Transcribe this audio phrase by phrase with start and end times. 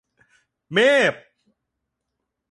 [0.73, 0.77] เม
[1.11, 1.13] พ!